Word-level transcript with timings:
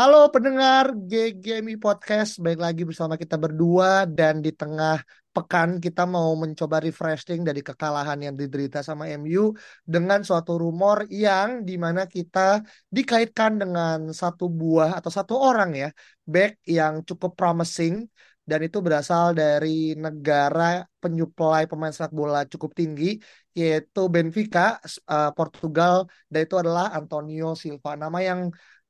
Halo 0.00 0.32
pendengar 0.32 0.96
GGMI 0.96 1.76
Podcast, 1.76 2.40
baik 2.40 2.56
lagi 2.64 2.88
bersama 2.88 3.20
kita 3.20 3.36
berdua 3.36 4.08
dan 4.08 4.40
di 4.40 4.48
tengah 4.48 4.96
pekan 5.28 5.76
kita 5.76 6.08
mau 6.08 6.32
mencoba 6.40 6.80
refreshing 6.80 7.44
dari 7.44 7.60
kekalahan 7.60 8.16
yang 8.24 8.32
diderita 8.32 8.80
sama 8.80 9.12
MU 9.20 9.52
dengan 9.84 10.24
suatu 10.24 10.56
rumor 10.56 11.04
yang 11.12 11.68
di 11.68 11.76
mana 11.76 12.08
kita 12.08 12.64
dikaitkan 12.88 13.60
dengan 13.60 14.08
satu 14.08 14.48
buah 14.48 14.96
atau 14.96 15.12
satu 15.12 15.36
orang 15.36 15.76
ya 15.76 15.88
back 16.24 16.64
yang 16.64 17.04
cukup 17.04 17.36
promising 17.36 18.08
dan 18.48 18.64
itu 18.64 18.80
berasal 18.80 19.36
dari 19.36 19.92
negara 20.00 20.80
penyuplai 20.96 21.68
pemain 21.68 21.92
sepak 21.92 22.12
bola 22.16 22.48
cukup 22.48 22.72
tinggi 22.72 23.20
yaitu 23.52 24.08
Benfica 24.08 24.80
uh, 25.12 25.30
Portugal 25.36 26.08
dan 26.32 26.40
itu 26.48 26.56
adalah 26.56 26.88
Antonio 26.96 27.52
Silva. 27.52 28.00
Nama 28.00 28.18
yang 28.24 28.40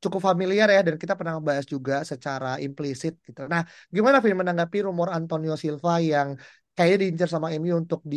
cukup 0.03 0.21
familiar 0.29 0.67
ya 0.75 0.81
dan 0.87 0.97
kita 1.03 1.15
pernah 1.19 1.35
bahas 1.49 1.67
juga 1.75 1.95
secara 2.11 2.57
implisit 2.67 3.15
gitu. 3.27 3.41
Nah, 3.53 3.63
gimana 3.95 4.17
Vin 4.25 4.37
menanggapi 4.41 4.79
rumor 4.89 5.09
Antonio 5.13 5.55
Silva 5.63 6.01
yang 6.13 6.29
kayaknya 6.75 6.99
diincar 7.03 7.29
sama 7.35 7.49
MU 7.53 7.75
untuk 7.83 8.01
di 8.13 8.17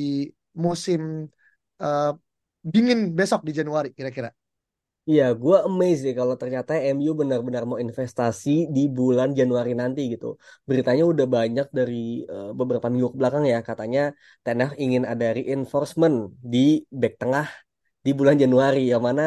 musim 0.66 1.27
uh, 1.83 2.11
dingin 2.63 2.99
besok 3.17 3.41
di 3.47 3.51
Januari 3.51 3.89
kira-kira? 3.97 4.29
Iya, 5.09 5.23
gue 5.41 5.55
amazed 5.67 6.01
deh 6.07 6.16
kalau 6.19 6.35
ternyata 6.41 6.72
MU 6.79 7.11
benar-benar 7.19 7.63
mau 7.69 7.75
investasi 7.85 8.49
di 8.75 8.81
bulan 8.97 9.29
Januari 9.39 9.72
nanti 9.81 9.99
gitu. 10.13 10.39
Beritanya 10.69 11.03
udah 11.11 11.27
banyak 11.35 11.67
dari 11.77 12.23
uh, 12.33 12.55
beberapa 12.59 12.88
minggu 12.88 13.11
belakang 13.19 13.43
ya, 13.51 13.59
katanya 13.69 13.99
Ten 14.43 14.57
Hag 14.63 14.73
ingin 14.83 15.03
ada 15.03 15.25
reinforcement 15.35 16.16
di 16.39 16.88
back 16.88 17.13
tengah 17.19 17.47
di 18.05 18.11
bulan 18.19 18.35
Januari, 18.43 18.79
yang 18.91 19.03
mana 19.07 19.23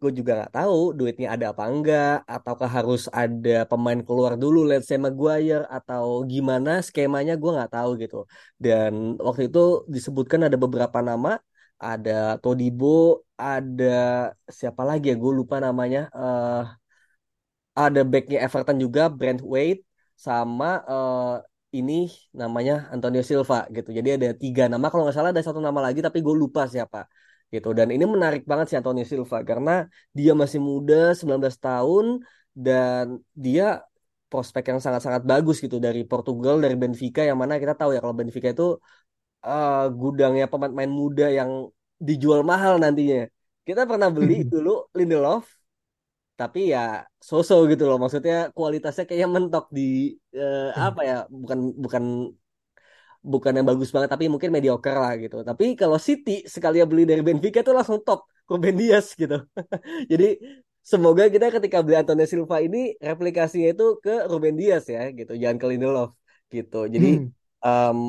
gue 0.00 0.10
juga 0.18 0.30
nggak 0.38 0.52
tahu 0.56 0.76
duitnya 0.98 1.26
ada 1.34 1.46
apa 1.52 1.62
enggak 1.72 2.10
ataukah 2.34 2.70
harus 2.76 3.00
ada 3.20 3.50
pemain 3.70 4.00
keluar 4.06 4.32
dulu 4.42 4.58
let's 4.68 4.86
say 4.88 4.98
Maguire 5.04 5.64
atau 5.76 6.04
gimana 6.32 6.70
skemanya 6.86 7.32
gue 7.40 7.50
nggak 7.56 7.72
tahu 7.76 7.90
gitu. 8.02 8.16
Dan 8.64 8.92
waktu 9.26 9.42
itu 9.48 9.58
disebutkan 9.94 10.40
ada 10.46 10.56
beberapa 10.64 10.98
nama 11.08 11.30
ada 11.80 12.12
Todibo 12.42 12.86
ada 13.40 13.84
siapa 14.58 14.82
lagi 14.88 15.04
ya 15.12 15.16
gue 15.22 15.32
lupa 15.40 15.56
namanya 15.66 15.98
uh, 16.16 16.60
ada 17.76 18.00
backnya 18.10 18.38
Everton 18.44 18.76
juga 18.84 19.02
Brent 19.18 19.40
Wade 19.52 19.80
sama 20.26 20.66
uh, 20.88 21.40
ini 21.78 22.08
namanya 22.40 22.88
Antonio 22.94 23.20
Silva 23.28 23.68
gitu. 23.76 23.88
Jadi 23.98 24.08
ada 24.16 24.28
tiga 24.42 24.62
nama 24.72 24.86
kalau 24.88 25.02
nggak 25.04 25.16
salah 25.16 25.30
ada 25.32 25.44
satu 25.44 25.60
nama 25.60 25.80
lagi 25.86 26.00
tapi 26.06 26.18
gue 26.26 26.34
lupa 26.42 26.64
siapa 26.68 27.08
gitu. 27.54 27.68
Dan 27.78 27.88
ini 27.94 28.04
menarik 28.14 28.42
banget 28.50 28.66
si 28.70 28.74
Antonio 28.80 29.04
Silva 29.10 29.38
karena 29.50 29.70
dia 30.18 30.32
masih 30.40 30.60
muda 30.70 31.14
19 31.18 31.56
tahun 31.66 32.04
dan 32.56 33.04
dia 33.44 33.84
prospek 34.30 34.74
yang 34.74 34.80
sangat-sangat 34.84 35.22
bagus 35.22 35.56
gitu 35.64 35.76
dari 35.86 36.02
Portugal 36.02 36.58
dari 36.64 36.74
Benfica 36.74 37.22
yang 37.22 37.38
mana 37.38 37.62
kita 37.62 37.74
tahu 37.78 37.94
ya 37.94 38.00
kalau 38.02 38.16
Benfica 38.18 38.48
itu 38.50 38.66
uh, 39.46 39.86
gudangnya 40.00 40.44
pemain-pemain 40.50 40.90
muda 40.90 41.26
yang 41.30 41.50
dijual 42.08 42.40
mahal 42.42 42.74
nantinya. 42.82 43.30
Kita 43.66 43.86
pernah 43.90 44.08
beli 44.10 44.42
dulu 44.52 44.90
Lindelof 44.96 45.46
tapi 46.36 46.68
ya 46.74 47.06
so-so 47.16 47.64
gitu 47.70 47.88
loh. 47.88 47.96
Maksudnya 48.02 48.52
kualitasnya 48.52 49.08
kayaknya 49.08 49.30
mentok 49.36 49.64
di 49.72 50.12
uh, 50.36 50.68
apa 50.76 51.00
ya 51.08 51.16
bukan 51.32 51.58
bukan 51.80 52.04
bukan 53.32 53.52
yang 53.58 53.66
bagus 53.66 53.90
banget 53.90 54.08
tapi 54.14 54.30
mungkin 54.30 54.54
mediocre 54.54 54.94
lah 54.94 55.12
gitu. 55.18 55.42
Tapi 55.42 55.74
kalau 55.74 55.98
City 55.98 56.46
sekali 56.46 56.78
beli 56.86 57.02
dari 57.10 57.22
Benfica 57.26 57.58
itu 57.66 57.72
langsung 57.74 57.98
top 58.06 58.30
Ruben 58.46 58.78
Dias 58.78 59.06
gitu. 59.18 59.42
Jadi 60.10 60.38
semoga 60.86 61.26
kita 61.26 61.50
ketika 61.50 61.82
beli 61.82 61.98
Antonio 61.98 62.26
Silva 62.30 62.62
ini 62.62 62.94
replikasinya 63.02 63.74
itu 63.74 63.98
ke 63.98 64.30
Ruben 64.30 64.54
Dias 64.54 64.86
ya 64.86 65.10
gitu, 65.10 65.34
jangan 65.34 65.58
ke 65.58 65.66
Lindelof 65.66 66.14
gitu. 66.54 66.86
Jadi 66.86 67.26
hmm. 67.26 67.28
um, 67.66 68.00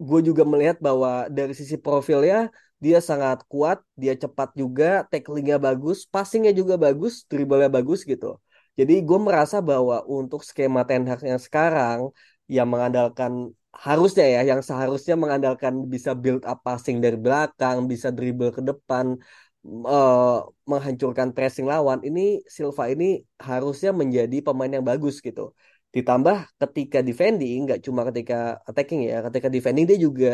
gue 0.00 0.20
juga 0.24 0.42
melihat 0.48 0.80
bahwa 0.80 1.28
dari 1.28 1.52
sisi 1.52 1.76
profilnya 1.76 2.48
dia 2.76 3.00
sangat 3.00 3.40
kuat, 3.48 3.80
dia 3.96 4.12
cepat 4.12 4.52
juga, 4.52 5.04
tacklingnya 5.08 5.56
bagus, 5.56 6.04
passingnya 6.04 6.52
juga 6.52 6.76
bagus, 6.76 7.24
dribblenya 7.28 7.72
bagus 7.72 8.04
gitu. 8.04 8.36
Jadi 8.76 9.00
gue 9.00 9.18
merasa 9.20 9.64
bahwa 9.64 10.04
untuk 10.04 10.44
skema 10.44 10.84
Ten 10.84 11.08
Hag 11.08 11.24
yang 11.24 11.40
sekarang 11.40 12.12
yang 12.44 12.68
mengandalkan 12.68 13.56
harusnya 13.76 14.24
ya 14.24 14.40
yang 14.50 14.60
seharusnya 14.64 15.14
mengandalkan 15.22 15.74
bisa 15.92 16.10
build 16.16 16.42
up 16.48 16.58
passing 16.66 16.96
dari 17.04 17.16
belakang, 17.20 17.84
bisa 17.92 18.08
dribble 18.08 18.52
ke 18.56 18.62
depan, 18.64 19.20
uh, 19.66 20.46
menghancurkan 20.70 21.28
pressing 21.36 21.66
lawan. 21.68 22.00
Ini 22.00 22.40
Silva 22.48 22.88
ini 22.88 23.20
harusnya 23.36 23.90
menjadi 23.92 24.36
pemain 24.40 24.72
yang 24.72 24.86
bagus 24.86 25.20
gitu. 25.20 25.52
Ditambah 25.94 26.36
ketika 26.60 26.98
defending, 27.00 27.68
nggak 27.68 27.80
cuma 27.86 28.04
ketika 28.08 28.60
attacking 28.68 29.08
ya, 29.08 29.24
ketika 29.28 29.48
defending 29.48 29.84
dia 29.88 29.98
juga 30.00 30.30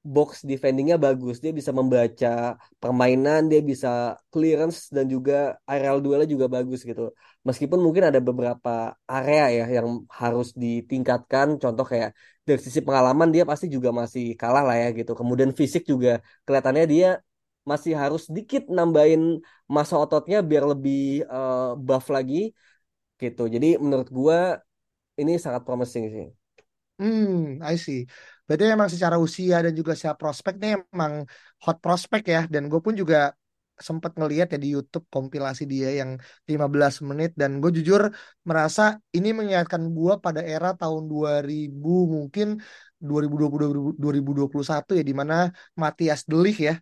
box 0.00 0.42
defendingnya 0.50 0.96
bagus. 0.96 1.36
Dia 1.44 1.52
bisa 1.52 1.70
membaca 1.76 2.56
permainan, 2.82 3.40
dia 3.52 3.60
bisa 3.60 3.88
clearance 4.32 4.88
dan 4.96 5.04
juga 5.14 5.60
aerial 5.68 6.00
duelnya 6.04 6.28
juga 6.34 6.46
bagus 6.48 6.80
gitu. 6.88 7.12
Meskipun 7.48 7.80
mungkin 7.84 8.08
ada 8.08 8.20
beberapa 8.20 8.96
area 9.04 9.44
ya 9.58 9.64
yang 9.76 9.88
harus 10.08 10.56
ditingkatkan. 10.62 11.60
Contoh 11.62 11.84
kayak 11.84 12.10
dari 12.48 12.60
sisi 12.66 12.80
pengalaman 12.86 13.28
dia 13.34 13.44
pasti 13.44 13.66
juga 13.68 13.92
masih 14.00 14.24
kalah 14.40 14.64
lah 14.68 14.76
ya 14.82 14.88
gitu. 14.98 15.12
Kemudian 15.20 15.50
fisik 15.52 15.82
juga 15.92 16.10
kelihatannya 16.44 16.84
dia 16.88 17.08
masih 17.70 17.92
harus 17.92 18.22
dikit 18.36 18.62
nambahin 18.72 19.44
masa 19.68 19.94
ototnya 20.00 20.40
biar 20.40 20.64
lebih 20.72 21.28
uh, 21.28 21.76
buff 21.76 22.08
lagi 22.08 22.56
gitu. 23.20 23.42
Jadi 23.54 23.66
menurut 23.84 24.08
gua 24.08 24.38
ini 25.20 25.32
sangat 25.44 25.62
promising 25.68 26.04
sih. 26.14 26.39
Hmm, 27.00 27.64
I 27.64 27.74
see. 27.84 27.98
Berarti 28.44 28.64
emang 28.76 28.90
secara 28.94 29.16
usia 29.26 29.54
dan 29.64 29.72
juga 29.80 29.92
secara 29.96 30.16
prospeknya 30.20 30.68
emang 30.92 31.12
hot 31.64 31.76
prospek 31.84 32.22
ya. 32.34 32.40
Dan 32.52 32.62
gue 32.70 32.80
pun 32.86 32.92
juga 33.02 33.16
sempat 33.80 34.12
ngeliat 34.18 34.46
ya 34.52 34.58
di 34.64 34.68
YouTube 34.76 35.08
kompilasi 35.08 35.62
dia 35.72 35.88
yang 36.00 36.10
15 36.50 37.00
menit 37.08 37.30
dan 37.40 37.50
gue 37.64 37.70
jujur 37.80 38.12
merasa 38.44 39.00
ini 39.16 39.32
mengingatkan 39.32 39.80
gue 39.96 40.12
pada 40.24 40.40
era 40.44 40.76
tahun 40.76 41.08
2000 41.08 42.04
mungkin 42.14 42.60
2020 43.00 43.96
2021 43.96 44.90
ya 45.00 45.04
di 45.10 45.14
mana 45.20 45.48
Matthias 45.80 46.28
De 46.28 46.36
Ligt 46.36 46.60
ya 46.68 46.74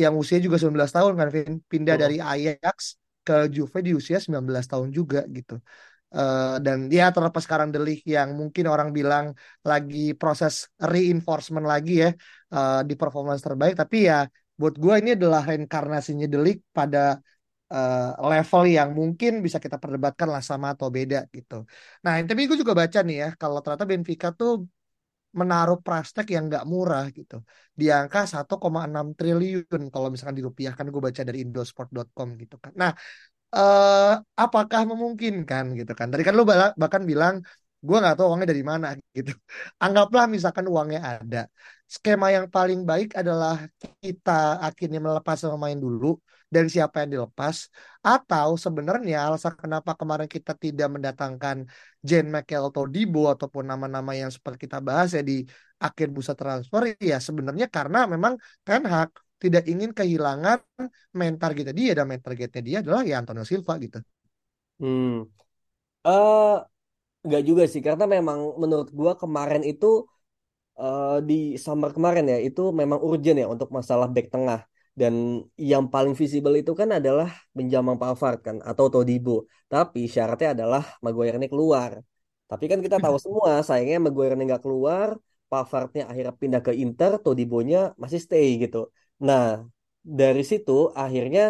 yang 0.00 0.16
usia 0.16 0.40
juga 0.40 0.56
19 0.56 0.92
tahun 0.96 1.12
kan 1.20 1.28
Vin, 1.34 1.52
pindah 1.72 1.94
Oh. 1.96 2.00
dari 2.08 2.16
Ajax 2.24 2.76
ke 3.26 3.34
Juve 3.52 3.78
di 3.84 3.92
usia 3.92 4.16
19 4.24 4.64
tahun 4.72 4.88
juga 4.98 5.28
gitu. 5.36 5.60
Eh, 6.14 6.54
dan 6.64 6.78
ya 6.98 7.04
terlepas 7.14 7.42
sekarang 7.46 7.68
De 7.74 7.78
Ligt 7.82 8.06
yang 8.06 8.28
mungkin 8.40 8.64
orang 8.72 8.88
bilang 8.98 9.26
lagi 9.66 9.98
proses 10.20 10.70
reinforcement 10.78 11.66
lagi 11.72 11.92
ya 12.02 12.08
eh, 12.54 12.78
di 12.88 12.94
performance 13.00 13.42
terbaik 13.46 13.74
tapi 13.80 13.96
ya 14.10 14.16
buat 14.60 14.74
gue 14.82 14.94
ini 15.02 15.10
adalah 15.18 15.42
reinkarnasinya 15.50 16.26
De 16.32 16.38
Ligt 16.44 16.60
pada 16.78 16.98
eh, 17.74 17.98
level 18.30 18.62
yang 18.76 18.90
mungkin 19.00 19.32
bisa 19.46 19.58
kita 19.64 19.76
perdebatkan 19.82 20.28
lah 20.34 20.42
sama 20.50 20.66
atau 20.74 20.88
beda 20.96 21.18
gitu. 21.36 21.54
Nah, 22.04 22.14
tapi 22.28 22.40
gue 22.48 22.58
juga 22.62 22.74
baca 22.82 22.98
nih 23.06 23.16
ya 23.22 23.28
kalau 23.40 23.58
ternyata 23.62 23.86
Benfica 23.90 24.28
tuh 24.40 24.50
menaruh 25.40 25.78
Prastek 25.84 26.26
yang 26.34 26.44
nggak 26.48 26.64
murah 26.72 27.04
gitu 27.18 27.34
di 27.80 27.84
angka 27.98 28.20
1,6 28.32 29.06
triliun 29.18 29.82
kalau 29.92 30.08
misalkan 30.12 30.36
dirupiahkan 30.40 30.86
gue 30.92 31.02
baca 31.06 31.22
dari 31.28 31.38
indosport.com 31.44 32.28
gitu 32.42 32.56
kan. 32.64 32.72
Nah, 32.82 32.90
eh 33.54 34.10
apakah 34.42 34.80
memungkinkan 34.90 35.64
gitu 35.78 35.92
kan? 35.98 36.06
Tadi 36.10 36.22
kan 36.26 36.34
lu 36.38 36.44
bahkan 36.82 37.02
bilang 37.10 37.34
gue 37.86 37.96
nggak 38.02 38.14
tahu 38.16 38.26
uangnya 38.30 38.48
dari 38.52 38.64
mana 38.72 38.86
gitu. 39.16 39.30
Anggaplah 39.82 40.24
misalkan 40.34 40.66
uangnya 40.72 41.00
ada. 41.12 41.38
Skema 41.94 42.26
yang 42.36 42.46
paling 42.50 42.80
baik 42.90 43.08
adalah 43.20 43.54
kita 44.02 44.58
akhirnya 44.66 44.98
melepas 45.06 45.38
pemain 45.46 45.78
dulu 45.86 46.06
dan 46.54 46.64
siapa 46.72 46.96
yang 47.02 47.10
dilepas. 47.14 47.56
Atau 48.02 48.48
sebenarnya 48.64 49.16
alasan 49.26 49.54
kenapa 49.62 49.90
kemarin 50.00 50.28
kita 50.36 50.52
tidak 50.64 50.88
mendatangkan 50.94 51.56
Jane 52.08 52.28
McKell 52.32 52.64
atau 52.70 52.84
Dibo 52.94 53.30
ataupun 53.34 53.64
nama-nama 53.70 54.12
yang 54.20 54.30
seperti 54.34 54.66
kita 54.66 54.78
bahas 54.88 55.08
ya 55.16 55.22
di 55.22 55.46
akhir 55.76 56.08
bursa 56.14 56.32
transfer 56.32 56.82
ya 56.96 57.16
sebenarnya 57.20 57.66
karena 57.76 57.98
memang 58.08 58.34
Ten 58.64 58.82
Hag 58.92 59.10
tidak 59.42 59.64
ingin 59.72 59.90
kehilangan 59.98 60.58
main 61.18 61.34
targetnya 61.40 61.74
dia 61.80 61.92
dan 61.98 62.04
main 62.10 62.22
targetnya 62.26 62.62
dia 62.68 62.76
adalah 62.82 63.02
ya 63.08 63.14
Antonio 63.20 63.44
Silva 63.44 63.74
gitu. 63.84 63.98
Hmm. 64.80 65.08
Eh, 66.06 66.40
nggak 67.26 67.42
juga 67.48 67.62
sih, 67.72 67.82
karena 67.88 68.04
memang 68.16 68.38
menurut 68.62 68.88
gua 68.98 69.12
kemarin 69.22 69.62
itu 69.70 69.86
eh, 70.80 71.06
di 71.28 71.34
summer 71.64 71.90
kemarin 71.96 72.24
ya 72.32 72.36
itu 72.48 72.60
memang 72.80 72.98
urgent 73.08 73.36
ya 73.42 73.46
untuk 73.54 73.68
masalah 73.78 74.08
back 74.14 74.26
tengah 74.34 74.60
dan 75.00 75.14
yang 75.70 75.84
paling 75.94 76.14
visible 76.20 76.54
itu 76.60 76.72
kan 76.80 76.88
adalah 76.98 77.28
Benjamin 77.58 77.96
Pavard 78.02 78.38
kan 78.46 78.56
atau 78.70 78.86
Todibo. 78.92 79.32
Tapi 79.72 80.00
syaratnya 80.14 80.48
adalah 80.56 80.82
Maguire 81.04 81.36
ini 81.40 81.48
keluar. 81.52 81.92
Tapi 82.50 82.64
kan 82.70 82.80
kita 82.84 82.96
tahu 83.04 83.16
semua 83.24 83.52
sayangnya 83.68 83.98
Maguire 84.06 84.34
ini 84.36 84.44
nggak 84.50 84.62
keluar, 84.66 85.08
Pavardnya 85.50 86.02
akhirnya 86.10 86.34
pindah 86.42 86.62
ke 86.66 86.72
Inter, 86.84 87.12
Todibonya 87.24 87.78
masih 88.02 88.20
stay 88.26 88.46
gitu. 88.62 88.78
Nah 89.24 89.64
dari 90.18 90.42
situ 90.50 90.72
akhirnya 91.02 91.42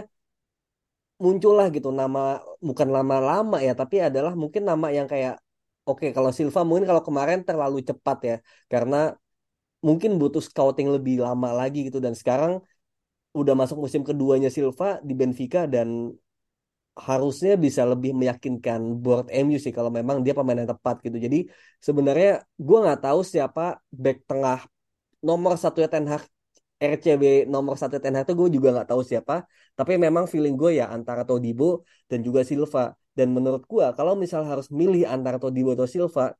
muncullah 1.24 1.66
gitu 1.76 1.88
nama 2.00 2.20
bukan 2.68 2.88
lama-lama 2.96 3.56
ya 3.66 3.72
tapi 3.80 3.96
adalah 4.08 4.32
mungkin 4.42 4.62
nama 4.70 4.86
yang 4.96 5.06
kayak 5.12 5.34
oke 5.88 6.06
kalau 6.16 6.30
Silva 6.36 6.60
mungkin 6.68 6.84
kalau 6.90 7.02
kemarin 7.08 7.38
terlalu 7.48 7.76
cepat 7.88 8.16
ya 8.30 8.34
karena 8.72 8.96
mungkin 9.86 10.10
butuh 10.20 10.42
scouting 10.48 10.88
lebih 10.96 11.14
lama 11.26 11.48
lagi 11.60 11.78
gitu 11.88 11.98
dan 12.06 12.14
sekarang 12.20 12.52
udah 13.40 13.54
masuk 13.60 13.78
musim 13.84 14.02
keduanya 14.08 14.48
Silva 14.56 14.86
di 15.08 15.14
Benfica 15.20 15.60
dan 15.74 15.88
harusnya 16.96 17.52
bisa 17.64 17.82
lebih 17.92 18.10
meyakinkan 18.20 18.80
board 19.02 19.26
MU 19.28 19.58
sih 19.64 19.72
kalau 19.76 19.90
memang 19.98 20.16
dia 20.24 20.32
pemain 20.38 20.56
yang 20.56 20.70
tepat 20.72 20.96
gitu. 21.04 21.16
Jadi 21.26 21.38
sebenarnya 21.86 22.40
gue 22.56 22.76
nggak 22.84 23.00
tahu 23.04 23.20
siapa 23.32 23.62
back 23.92 24.24
tengah 24.28 24.58
nomor 25.28 25.52
satu 25.62 25.78
ya 25.84 25.88
Ten 25.92 26.06
Hag 26.12 26.24
RCB 26.80 27.24
nomor 27.54 27.74
satu 27.80 27.96
Ten 28.02 28.14
Hag 28.16 28.24
itu 28.28 28.32
gue 28.40 28.48
juga 28.56 28.68
nggak 28.74 28.88
tahu 28.92 29.02
siapa. 29.10 29.34
Tapi 29.78 29.92
memang 30.04 30.24
feeling 30.32 30.54
gue 30.60 30.70
ya 30.80 30.84
antara 30.96 31.22
Todibo 31.28 31.64
dan 32.10 32.18
juga 32.26 32.40
Silva. 32.50 32.80
Dan 33.16 33.32
menurut 33.36 33.62
gue 33.64 33.84
kalau 33.96 34.12
misal 34.22 34.42
harus 34.50 34.68
milih 34.80 35.02
antara 35.08 35.36
Todibo 35.42 35.72
atau 35.76 35.88
Silva 35.88 36.36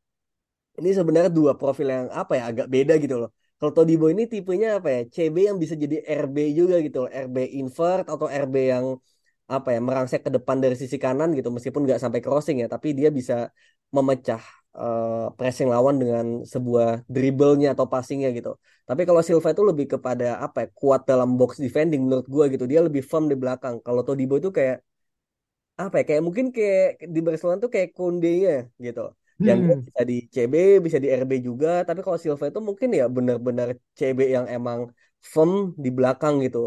ini 0.81 0.91
sebenarnya 0.99 1.31
dua 1.39 1.53
profil 1.61 1.89
yang 1.89 2.07
apa 2.13 2.33
ya 2.39 2.43
agak 2.51 2.67
beda 2.75 2.93
gitu 3.03 3.17
loh. 3.23 3.31
Kalau 3.57 3.73
Todibo 3.77 4.07
ini 4.13 4.23
tipenya 4.33 4.69
apa 4.79 4.89
ya 4.93 5.01
CB 5.15 5.37
yang 5.49 5.57
bisa 5.63 5.75
jadi 5.83 5.97
RB 6.05 6.37
juga 6.59 6.77
gitu 6.85 6.97
loh. 7.05 7.11
RB 7.25 7.37
invert 7.61 8.05
atau 8.13 8.27
RB 8.29 8.57
yang 8.73 8.87
apa 9.47 9.69
ya 9.75 9.79
merangsek 9.87 10.21
ke 10.27 10.31
depan 10.37 10.57
dari 10.59 10.75
sisi 10.75 10.97
kanan 11.05 11.29
gitu 11.39 11.49
meskipun 11.55 11.87
nggak 11.87 12.01
sampai 12.03 12.19
crossing 12.25 12.57
ya 12.63 12.67
tapi 12.75 12.89
dia 12.99 13.09
bisa 13.19 13.35
memecah 13.95 14.43
eh, 14.83 15.27
pressing 15.37 15.69
lawan 15.75 15.97
dengan 16.03 16.27
sebuah 16.53 16.87
dribblenya 17.15 17.69
atau 17.75 17.87
passingnya 17.93 18.29
gitu. 18.39 18.51
Tapi 18.89 19.03
kalau 19.09 19.23
Silva 19.27 19.49
itu 19.55 19.65
lebih 19.71 19.87
kepada 19.95 20.27
apa 20.45 20.57
ya 20.65 20.69
kuat 20.79 21.01
dalam 21.11 21.29
box 21.39 21.53
defending 21.65 22.01
menurut 22.07 22.27
gue 22.35 22.45
gitu. 22.55 22.65
Dia 22.73 22.81
lebih 22.87 23.03
firm 23.11 23.25
di 23.33 23.37
belakang. 23.43 23.75
Kalau 23.87 24.01
Todibo 24.07 24.35
itu 24.41 24.51
kayak 24.59 24.77
apa 25.83 25.95
ya 26.01 26.05
kayak 26.09 26.23
mungkin 26.27 26.47
kayak 26.57 26.85
di 27.15 27.21
Barcelona 27.27 27.59
tuh 27.65 27.71
kayak 27.75 27.89
Konde-nya 27.97 28.51
gitu. 28.85 29.01
Yang 29.49 29.59
Hmm. 29.63 29.81
bisa 29.87 30.01
di 30.11 30.15
CB 30.35 30.55
bisa 30.85 30.99
di 31.05 31.09
RB 31.21 31.33
juga. 31.49 31.69
Tapi 31.87 32.01
kalau 32.05 32.19
Silva 32.23 32.45
itu 32.51 32.61
mungkin 32.69 32.89
ya 32.99 33.05
benar-benar 33.17 33.69
CB 33.99 34.21
yang 34.37 34.47
emang 34.57 34.81
firm 35.33 35.51
di 35.85 35.89
belakang 35.97 36.35
gitu. 36.45 36.59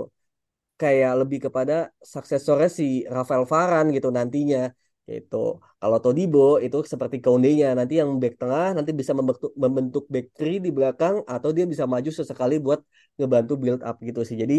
Kayak 0.82 1.12
lebih 1.22 1.40
kepada 1.46 1.74
suksesornya 2.14 2.70
si 2.80 2.84
Rafael 3.16 3.46
Varane 3.54 3.90
gitu 3.98 4.10
nantinya 4.18 4.60
gitu. 5.10 5.36
Kalau 5.82 5.98
Todibo 6.04 6.40
itu 6.66 6.78
seperti 6.94 7.18
Koundé-nya 7.24 7.68
nanti 7.80 7.94
yang 8.02 8.10
back 8.22 8.34
tengah 8.42 8.68
nanti 8.78 8.92
bisa 9.00 9.12
membentuk 9.18 9.52
membentuk 9.64 10.04
back 10.14 10.28
three 10.38 10.58
di 10.66 10.70
belakang 10.78 11.16
atau 11.34 11.50
dia 11.56 11.66
bisa 11.72 11.84
maju 11.94 12.10
sesekali 12.20 12.56
buat 12.66 12.80
ngebantu 13.18 13.54
build 13.62 13.82
up 13.90 13.98
gitu 14.08 14.22
sih. 14.28 14.38
Jadi 14.44 14.56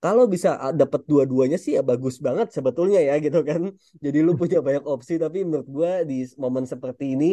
kalau 0.00 0.24
bisa 0.34 0.48
dapat 0.80 1.00
dua-duanya 1.10 1.58
sih 1.64 1.72
ya 1.76 1.82
bagus 1.90 2.16
banget 2.26 2.48
sebetulnya 2.56 2.98
ya 3.08 3.14
gitu 3.24 3.38
kan. 3.48 3.60
Jadi 4.04 4.18
lu 4.26 4.32
punya 4.40 4.58
banyak 4.66 4.84
opsi 4.92 5.12
tapi 5.24 5.38
menurut 5.46 5.68
gua 5.76 5.90
di 6.10 6.14
momen 6.42 6.64
seperti 6.72 7.04
ini 7.14 7.26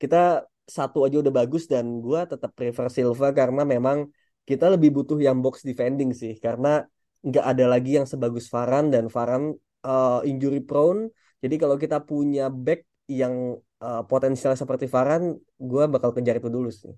kita 0.00 0.16
satu 0.64 1.04
aja 1.04 1.16
udah 1.20 1.34
bagus 1.40 1.62
dan 1.72 1.84
gua 2.04 2.20
tetap 2.24 2.50
prefer 2.56 2.86
Silva 2.88 3.28
karena 3.36 3.62
memang 3.74 4.08
kita 4.48 4.68
lebih 4.72 4.90
butuh 4.96 5.18
yang 5.20 5.40
box 5.44 5.64
defending 5.68 6.12
sih 6.12 6.36
karena 6.36 6.84
nggak 7.24 7.44
ada 7.44 7.64
lagi 7.64 7.96
yang 7.96 8.04
sebagus 8.04 8.52
Varane 8.52 8.88
dan 8.92 9.08
Varane 9.08 9.56
uh, 9.84 10.20
injury 10.24 10.60
prone. 10.64 11.12
Jadi 11.44 11.60
kalau 11.60 11.76
kita 11.76 12.00
punya 12.00 12.48
back 12.48 12.88
yang 13.04 13.60
uh, 13.84 14.02
potensial 14.08 14.56
seperti 14.56 14.88
Varane, 14.88 15.36
gue 15.60 15.84
bakal 15.92 16.16
kejar 16.16 16.40
itu 16.40 16.48
dulu 16.48 16.72
sih. 16.72 16.96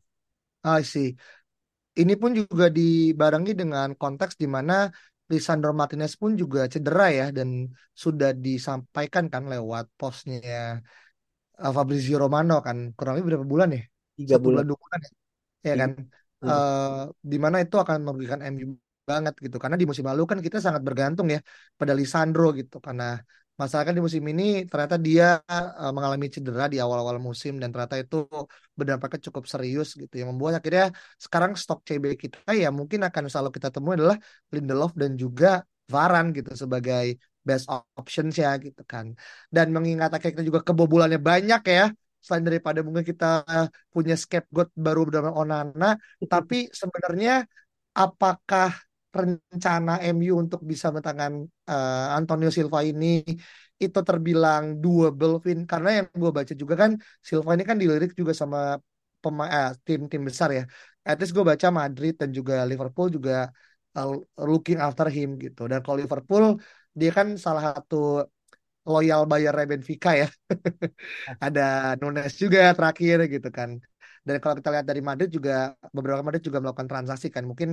I 0.63 0.87
see. 0.87 1.11
Ini 1.99 2.15
pun 2.15 2.31
juga 2.31 2.71
dibarengi 2.71 3.59
dengan 3.59 3.91
konteks 3.99 4.39
di 4.39 4.47
mana 4.47 4.87
Lisandro 5.27 5.75
Martinez 5.75 6.15
pun 6.15 6.39
juga 6.39 6.71
cedera 6.71 7.11
ya 7.11 7.27
dan 7.35 7.67
sudah 7.91 8.31
disampaikan 8.31 9.27
kan 9.27 9.51
lewat 9.51 9.91
posnya 9.99 10.79
eh, 11.59 11.73
Fabrizio 11.75 12.23
Romano 12.23 12.63
kan 12.63 12.95
kurang 12.95 13.19
lebih 13.19 13.35
berapa 13.35 13.47
bulan 13.49 13.69
ya? 13.75 13.83
Tiga 14.15 14.37
bulan. 14.39 14.45
bulan 14.47 14.65
dua 14.71 14.79
bulan 14.79 14.99
ya? 15.03 15.11
Ya 15.67 15.75
kan? 15.83 15.91
Hmm. 16.39 16.51
Eh 16.53 17.03
di 17.27 17.39
mana 17.43 17.57
itu 17.65 17.77
akan 17.83 17.99
merugikan 18.07 18.41
MU 18.47 18.79
banget 19.07 19.35
gitu 19.39 19.57
karena 19.63 19.79
di 19.79 19.87
musim 19.87 20.07
lalu 20.11 20.23
kan 20.31 20.39
kita 20.43 20.59
sangat 20.59 20.83
bergantung 20.83 21.27
ya 21.35 21.39
pada 21.79 21.95
Lisandro 21.95 22.51
gitu 22.59 22.77
karena 22.83 23.23
masalah 23.61 23.85
kan 23.89 23.95
di 23.99 24.03
musim 24.07 24.25
ini 24.33 24.43
ternyata 24.71 24.97
dia 25.07 25.25
eh, 25.53 25.91
mengalami 25.97 26.27
cedera 26.35 26.65
di 26.73 26.77
awal-awal 26.85 27.17
musim 27.29 27.53
dan 27.61 27.69
ternyata 27.73 27.97
itu 28.03 28.17
berdampaknya 28.79 29.21
cukup 29.27 29.45
serius 29.53 29.89
gitu 30.01 30.15
yang 30.21 30.29
membuat 30.33 30.53
akhirnya 30.61 30.85
sekarang 31.25 31.53
stok 31.63 31.79
CB 31.89 32.05
kita 32.23 32.39
ya 32.63 32.69
mungkin 32.79 33.01
akan 33.09 33.23
selalu 33.33 33.51
kita 33.57 33.69
temui 33.75 33.95
adalah 33.99 34.17
Lindelof 34.53 34.93
dan 35.03 35.13
juga 35.23 35.49
Varane 35.93 36.29
gitu 36.37 36.51
sebagai 36.63 37.07
best 37.47 37.67
options 37.71 38.35
ya 38.43 38.49
gitu 38.65 38.83
kan. 38.93 39.07
Dan 39.55 39.67
mengingat 39.71 40.11
akhirnya 40.11 40.35
kita 40.37 40.47
juga 40.51 40.61
kebobolannya 40.67 41.21
banyak 41.31 41.61
ya 41.77 41.85
selain 42.27 42.43
daripada 42.43 42.83
mungkin 42.83 43.07
kita 43.07 43.47
punya 43.95 44.15
scapegoat 44.19 44.69
baru 44.75 45.01
bernama 45.07 45.31
Onana 45.39 45.87
tapi 46.33 46.67
sebenarnya 46.75 47.47
apakah 47.95 48.69
rencana 49.23 49.91
MU 50.13 50.33
untuk 50.45 50.61
bisa 50.71 50.87
mentangan 50.97 51.33
eh, 51.71 52.07
Antonio 52.19 52.49
Silva 52.57 52.79
ini 52.91 53.07
itu 53.85 53.99
terbilang 54.09 54.63
doable 54.83 55.33
Vin 55.45 55.59
karena 55.71 55.89
yang 56.01 56.07
gue 56.23 56.31
baca 56.39 56.53
juga 56.63 56.75
kan 56.83 56.91
Silva 57.29 57.51
ini 57.57 57.65
kan 57.71 57.77
dilirik 57.83 58.11
juga 58.21 58.33
sama 58.41 58.59
eh, 59.57 59.69
tim-tim 59.87 60.23
besar 60.29 60.49
ya. 60.59 60.63
At 61.09 61.17
least 61.21 61.33
gue 61.37 61.45
baca 61.51 61.69
Madrid 61.81 62.13
dan 62.21 62.31
juga 62.39 62.55
Liverpool 62.71 63.09
juga 63.17 63.33
uh, 63.99 64.13
looking 64.51 64.79
after 64.87 65.07
him 65.17 65.29
gitu. 65.45 65.61
Dan 65.71 65.79
kalau 65.85 65.97
Liverpool 66.03 66.45
dia 67.01 67.11
kan 67.19 67.27
salah 67.45 67.63
satu 67.69 67.97
loyal 68.93 69.23
buyer 69.31 69.55
Benfica 69.71 70.11
ya. 70.23 70.27
Ada 71.45 71.63
Nunes 72.01 72.33
juga 72.43 72.61
terakhir 72.77 73.17
gitu 73.35 73.49
kan. 73.59 73.71
Dan 74.27 74.35
kalau 74.43 74.55
kita 74.59 74.71
lihat 74.75 74.87
dari 74.91 75.03
Madrid 75.09 75.29
juga 75.37 75.53
beberapa 75.97 76.21
Madrid 76.27 76.43
juga 76.49 76.59
melakukan 76.63 76.89
transaksi 76.93 77.27
kan. 77.35 77.45
Mungkin 77.51 77.69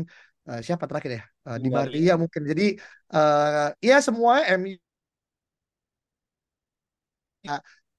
eh, 0.49 0.59
siapa 0.65 0.85
terakhir 0.89 1.11
ya? 1.17 1.21
Eh, 1.49 1.57
Di 1.63 1.69
Maria. 1.77 2.13
Mungkin. 2.21 2.41
Jadi 2.51 2.63
eh 3.15 3.67
ya 3.87 3.95
semua 4.07 4.33
MU 4.45 4.77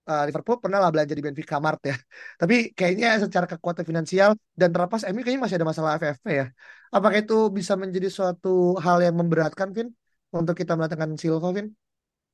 uh, 0.09 0.23
Liverpool 0.29 0.57
pernah 0.61 0.79
lah 0.83 0.91
belanja 0.93 1.15
di 1.17 1.25
Benfica 1.25 1.57
Mart 1.65 1.81
ya. 1.91 1.97
Tapi 2.41 2.55
kayaknya 2.77 3.07
secara 3.25 3.47
kekuatan 3.49 3.85
finansial 3.89 4.31
dan 4.57 4.69
terlepas 4.75 5.03
MU 5.09 5.21
kayaknya 5.25 5.43
masih 5.45 5.57
ada 5.59 5.69
masalah 5.69 5.91
FFP 6.01 6.27
ya. 6.41 6.47
Apakah 6.95 7.19
itu 7.23 7.35
bisa 7.51 7.75
menjadi 7.75 8.09
suatu 8.13 8.79
hal 8.85 9.03
yang 9.03 9.15
memberatkan, 9.19 9.75
Vin, 9.75 9.89
untuk 10.31 10.55
kita 10.55 10.79
mendatangkan 10.79 11.19
Silva, 11.19 11.51
Vin? 11.51 11.75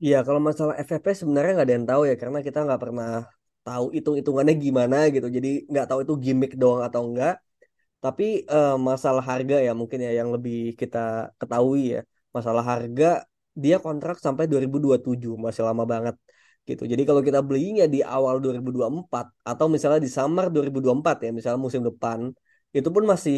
Iya, 0.00 0.24
kalau 0.26 0.40
masalah 0.40 0.74
FFP 0.80 1.06
sebenarnya 1.12 1.50
nggak 1.56 1.66
ada 1.68 1.76
yang 1.76 1.88
tahu 1.88 2.02
ya, 2.08 2.14
karena 2.20 2.38
kita 2.46 2.58
nggak 2.64 2.80
pernah 2.80 3.08
tahu 3.66 3.84
hitung-hitungannya 3.96 4.54
gimana 4.64 4.96
gitu. 5.14 5.26
Jadi 5.36 5.48
nggak 5.70 5.86
tahu 5.88 6.00
itu 6.04 6.14
gimmick 6.24 6.52
doang 6.60 6.82
atau 6.88 7.00
enggak. 7.08 7.34
Tapi 8.04 8.24
uh, 8.54 8.76
masalah 8.88 9.24
harga 9.30 9.56
ya 9.66 9.72
mungkin 9.80 9.98
ya 10.06 10.10
yang 10.20 10.28
lebih 10.34 10.54
kita 10.80 10.98
ketahui 11.40 11.80
ya. 11.94 12.00
Masalah 12.36 12.64
harga 12.72 13.06
dia 13.62 13.76
kontrak 13.84 14.16
sampai 14.26 14.44
2027, 14.50 15.32
masih 15.44 15.62
lama 15.68 15.84
banget 15.92 16.16
gitu. 16.68 16.82
Jadi 16.92 17.02
kalau 17.08 17.22
kita 17.28 17.40
belinya 17.48 17.84
di 17.94 17.98
awal 18.16 18.34
2024 18.44 19.24
atau 19.50 19.66
misalnya 19.74 20.00
di 20.06 20.10
summer 20.16 20.44
2024 20.54 21.16
ya, 21.26 21.30
misalnya 21.38 21.60
musim 21.66 21.82
depan, 21.88 22.20
itu 22.76 22.88
pun 22.94 23.04
masih 23.12 23.36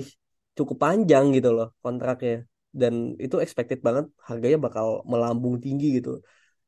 cukup 0.58 0.76
panjang 0.84 1.24
gitu 1.36 1.48
loh 1.56 1.66
kontraknya. 1.84 2.44
Dan 2.80 2.94
itu 3.24 3.36
expected 3.44 3.78
banget 3.86 4.04
harganya 4.28 4.58
bakal 4.66 4.86
melambung 5.10 5.54
tinggi 5.64 5.86
gitu. 5.98 6.10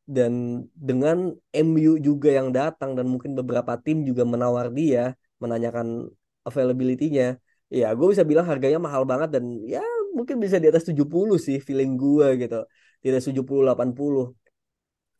Dan 0.04 0.32
dengan 0.76 1.32
MU 1.52 1.96
juga 1.96 2.28
yang 2.28 2.52
datang 2.52 2.92
dan 2.92 3.08
mungkin 3.08 3.32
beberapa 3.38 3.72
tim 3.80 4.04
juga 4.04 4.22
menawar 4.28 4.68
dia, 4.68 5.16
menanyakan 5.40 6.08
availability-nya, 6.44 7.40
ya 7.72 7.86
gue 7.96 8.06
bisa 8.12 8.24
bilang 8.28 8.44
harganya 8.44 8.76
mahal 8.76 9.08
banget 9.08 9.28
dan 9.34 9.44
ya 9.64 9.80
mungkin 10.12 10.36
bisa 10.44 10.60
di 10.62 10.68
atas 10.68 10.84
70 10.84 11.36
sih 11.40 11.56
feeling 11.66 11.96
gue 11.96 12.26
gitu. 12.42 12.56
Tidak 13.04 13.20
70-80. 13.24 14.24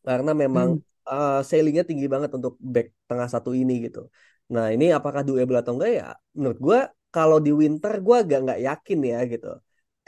Karena 0.07 0.31
memang 0.37 0.69
hmm 0.69 0.95
uh, 1.09 1.41
sailingnya 1.49 1.85
tinggi 1.89 2.07
banget 2.15 2.31
untuk 2.39 2.55
back 2.61 2.87
tengah 3.09 3.29
satu 3.35 3.51
ini 3.57 3.73
gitu. 3.87 4.09
Nah 4.53 4.69
ini 4.75 4.85
apakah 4.93 5.23
doable 5.29 5.57
atau 5.61 5.73
enggak 5.77 5.93
ya? 6.01 6.07
Menurut 6.37 6.59
gue 6.67 6.79
kalau 7.15 7.39
di 7.41 7.51
winter 7.55 7.93
gue 8.05 8.17
agak 8.23 8.39
nggak 8.45 8.61
yakin 8.69 8.99
ya 9.13 9.19
gitu. 9.33 9.49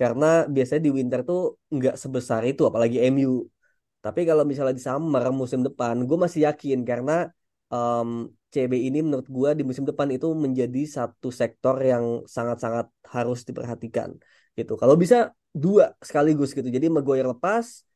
Karena 0.00 0.26
biasanya 0.54 0.82
di 0.86 0.92
winter 0.92 1.20
tuh 1.28 1.38
nggak 1.72 1.94
sebesar 2.02 2.40
itu 2.50 2.62
apalagi 2.68 2.96
MU. 3.12 3.48
Tapi 4.06 4.20
kalau 4.28 4.42
misalnya 4.50 4.74
di 4.78 4.84
summer 4.88 5.24
musim 5.40 5.60
depan 5.66 5.94
gue 6.08 6.18
masih 6.24 6.40
yakin 6.46 6.78
karena 6.90 7.12
um, 7.74 8.30
CB 8.52 8.72
ini 8.88 8.98
menurut 9.06 9.28
gue 9.36 9.50
di 9.58 9.62
musim 9.68 9.84
depan 9.90 10.08
itu 10.16 10.26
menjadi 10.44 10.82
satu 10.96 11.28
sektor 11.40 11.74
yang 11.82 12.04
sangat-sangat 12.36 12.86
harus 13.14 13.38
diperhatikan 13.48 14.10
gitu. 14.58 14.72
Kalau 14.80 14.94
bisa 15.02 15.16
dua 15.64 15.84
sekaligus 16.08 16.50
gitu. 16.56 16.68
Jadi 16.76 16.86
Maguire 16.88 17.28
lepas, 17.34 17.86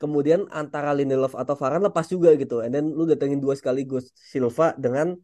kemudian 0.00 0.46
antara 0.54 0.94
Lindelof 0.94 1.34
atau 1.34 1.54
Varane 1.58 1.84
lepas 1.90 2.06
juga 2.06 2.32
gitu 2.38 2.62
and 2.62 2.72
then 2.72 2.84
lu 2.94 3.04
datengin 3.04 3.42
dua 3.42 3.58
sekaligus 3.58 4.14
Silva 4.14 4.72
dengan 4.78 5.18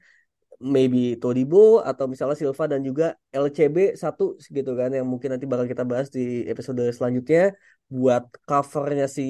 maybe 0.58 1.14
Todibo 1.22 1.82
atau 1.82 2.10
misalnya 2.10 2.34
Silva 2.34 2.64
dan 2.66 2.82
juga 2.82 3.14
LCB 3.30 3.94
satu 3.94 4.34
gitu 4.38 4.70
kan 4.74 4.90
yang 4.90 5.06
mungkin 5.06 5.34
nanti 5.34 5.46
bakal 5.46 5.66
kita 5.70 5.86
bahas 5.86 6.10
di 6.10 6.42
episode 6.50 6.82
selanjutnya 6.90 7.54
buat 7.86 8.26
covernya 8.48 9.06
si 9.06 9.22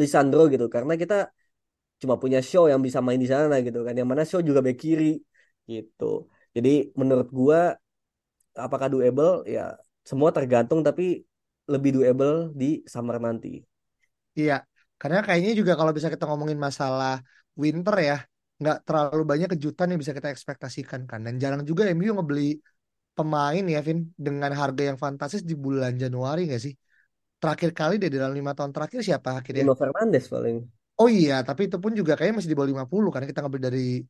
Lisandro 0.00 0.40
gitu 0.52 0.66
karena 0.74 0.92
kita 1.02 1.14
cuma 2.02 2.16
punya 2.22 2.40
show 2.50 2.64
yang 2.72 2.80
bisa 2.86 3.00
main 3.06 3.20
di 3.24 3.28
sana 3.34 3.54
gitu 3.66 3.78
kan 3.86 3.94
yang 4.00 4.08
mana 4.10 4.24
show 4.30 4.40
juga 4.48 4.60
back 4.66 4.76
kiri 4.82 5.04
gitu 5.70 6.04
jadi 6.56 6.70
menurut 7.00 7.28
gua 7.38 7.58
apakah 8.66 8.88
doable 8.92 9.46
ya 9.46 9.76
semua 10.08 10.30
tergantung 10.36 10.80
tapi 10.88 11.02
lebih 11.72 11.90
doable 11.96 12.50
di 12.60 12.82
summer 12.92 13.16
nanti 13.22 13.62
Iya, 14.38 14.54
karena 15.00 15.18
kayaknya 15.26 15.52
juga 15.60 15.72
kalau 15.78 15.92
bisa 15.96 16.08
kita 16.14 16.24
ngomongin 16.28 16.58
masalah 16.66 17.12
winter 17.62 17.94
ya, 18.08 18.14
nggak 18.60 18.76
terlalu 18.86 19.22
banyak 19.30 19.48
kejutan 19.52 19.86
yang 19.90 20.00
bisa 20.02 20.14
kita 20.18 20.28
ekspektasikan 20.34 21.00
kan. 21.10 21.20
Dan 21.26 21.34
jarang 21.42 21.62
juga 21.70 21.82
MU 21.94 22.12
ngebeli 22.16 22.42
pemain 23.16 23.64
ya, 23.74 23.78
Vin, 23.86 23.98
dengan 24.26 24.52
harga 24.60 24.82
yang 24.88 24.98
fantastis 25.04 25.42
di 25.50 25.54
bulan 25.64 25.92
Januari 26.02 26.40
nggak 26.48 26.62
sih? 26.66 26.74
Terakhir 27.40 27.70
kali 27.72 27.96
deh 27.96 28.12
dalam 28.12 28.36
lima 28.36 28.52
tahun 28.52 28.70
terakhir 28.70 29.00
siapa 29.00 29.40
akhirnya? 29.40 29.64
Bruno 29.64 29.76
Fernandes 29.80 30.28
paling. 30.28 30.60
Oh 31.00 31.08
iya, 31.08 31.40
tapi 31.40 31.72
itu 31.72 31.80
pun 31.80 31.96
juga 31.96 32.12
kayaknya 32.12 32.44
masih 32.44 32.52
di 32.52 32.56
bawah 32.60 32.68
50 32.68 33.08
karena 33.08 33.26
kita 33.32 33.40
ngambil 33.40 33.62
dari 33.72 34.04